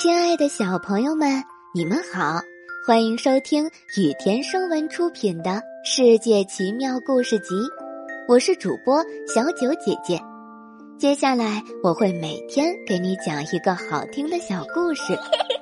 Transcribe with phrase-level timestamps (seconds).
[0.00, 2.40] 亲爱的小朋友们，你们好，
[2.86, 3.66] 欢迎收听
[3.98, 5.50] 雨田声文出品的
[5.84, 7.54] 《世界奇妙故事集》，
[8.26, 10.18] 我是主播小九姐姐。
[10.98, 15.18] 接下来我会每天给你讲一个好听的小故事。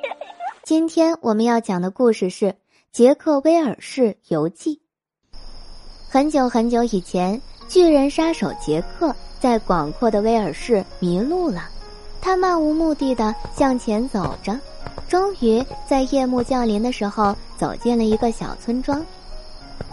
[0.63, 2.47] 今天我们要讲的故事是
[2.93, 4.81] 《杰克威尔士游记》。
[6.09, 11.69] 很久很久以前，巨人杀手杰克在广阔的威尔士迷路了。
[12.29, 14.55] 他漫无目的的向前走着，
[15.09, 19.03] 终于在夜幕降临的时候走进了一个小村庄。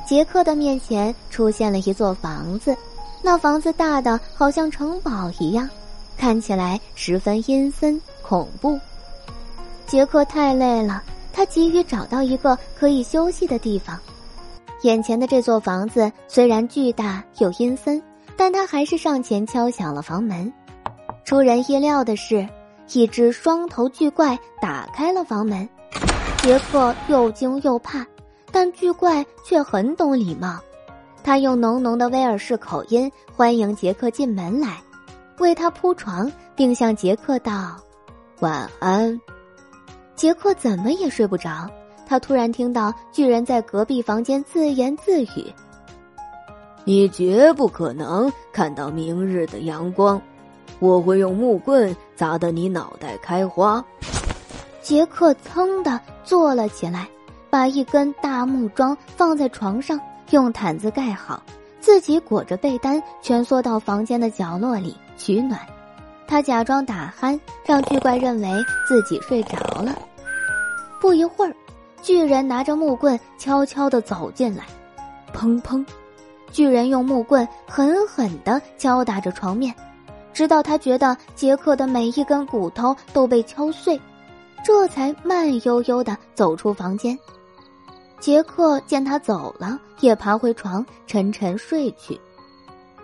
[0.05, 2.75] 杰克的面前出现了一座房子，
[3.21, 5.69] 那房子大的好像城堡一样，
[6.17, 8.77] 看起来十分阴森恐怖。
[9.87, 13.97] 杰克太累了，他急于找到一个可以休息的地方。
[14.81, 18.03] 眼前的这座房子虽然巨大又阴森，
[18.35, 20.51] 但他还是上前敲响了房门。
[21.25, 22.47] 出人意料的是，
[22.93, 25.67] 一只双头巨怪打开了房门。
[26.37, 28.05] 杰克又惊又怕，
[28.51, 30.59] 但巨怪却很懂礼貌。
[31.23, 34.79] 他用浓浓的威尔士口音欢迎杰克进门来，
[35.39, 37.75] 为他铺床，并向杰克道
[38.41, 39.19] ：“晚安。”
[40.15, 41.67] 杰克怎么也睡不着，
[42.05, 45.51] 他突然听到巨人在隔壁房间自言自语
[46.85, 50.21] ：“你绝不可能看到明日的阳光。”
[50.79, 53.83] 我会用木棍砸得你脑袋开花。
[54.81, 57.07] 杰克噌的坐了起来，
[57.49, 59.99] 把一根大木桩放在床上，
[60.31, 61.41] 用毯子盖好，
[61.79, 65.59] 自己裹着被单，蜷缩到房间的角落里取暖。
[66.27, 68.49] 他假装打鼾，让巨怪认为
[68.87, 69.95] 自己睡着了。
[70.99, 71.55] 不一会儿，
[72.01, 74.65] 巨人拿着木棍悄悄的走进来，
[75.33, 75.85] 砰砰，
[76.51, 79.73] 巨人用木棍狠狠的敲打着床面。
[80.35, 83.99] 直到他觉得杰克的每一根骨头都被敲碎，
[84.65, 87.17] 这才慢悠悠的走出房间。
[88.19, 92.19] 杰克见他走了，也爬回床，沉沉睡去。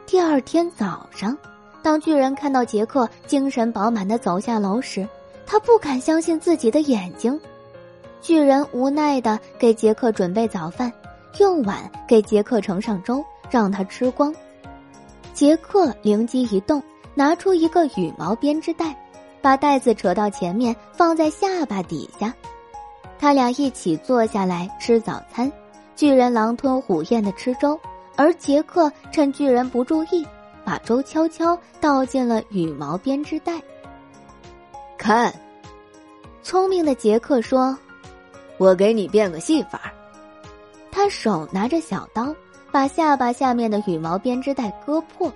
[0.06, 1.38] 第二天早上，
[1.82, 5.08] 当巨人看到杰克精神饱满的走下楼时，
[5.46, 7.40] 他不敢相信自己的眼睛。
[8.22, 10.92] 巨人无奈的给杰克准备早饭，
[11.40, 14.36] 用碗给杰克盛上粥，让他吃光。
[15.34, 16.84] 杰克灵机一动。
[17.14, 18.96] 拿出一个羽毛编织袋，
[19.42, 22.34] 把袋子扯到前面，放在下巴底下。
[23.20, 25.52] 他俩一起坐下来吃早餐。
[25.96, 27.80] 巨人狼吞虎咽的吃粥，
[28.16, 30.26] 而杰克趁巨人不注意，
[30.66, 33.62] 把粥悄悄倒进了羽毛编织袋。
[34.98, 35.32] 看，
[36.42, 37.78] 聪明的杰克说
[38.58, 39.94] ：“我给你变个戏法。”
[40.92, 42.34] 他手拿着小刀，
[42.72, 45.32] 把下巴下面的羽毛编织袋割破，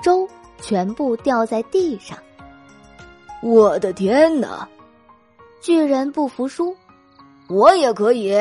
[0.00, 0.26] 粥。
[0.60, 2.18] 全部掉在地上！
[3.42, 4.68] 我的天哪！
[5.60, 6.74] 巨人不服输，
[7.48, 8.34] 我也可以！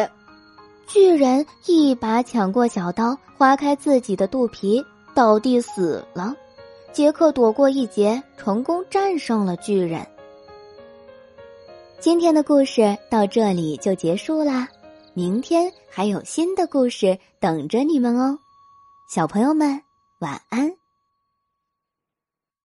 [0.88, 4.84] 巨人一把抢过小刀，划开自己的肚皮，
[5.14, 6.36] 倒地死了。
[6.94, 10.06] 杰克躲过一劫，成功战胜了巨人。
[12.00, 14.68] 今天的故事到这里就结束啦，
[15.14, 18.38] 明天还有新的故事等着你们哦，
[19.10, 19.82] 小朋友们
[20.20, 20.72] 晚安。